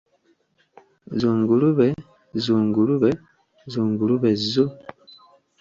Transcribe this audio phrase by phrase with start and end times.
[1.13, 1.87] Zzungulube
[2.41, 3.09] zzungulube
[3.69, 4.63] zzungulube zzu.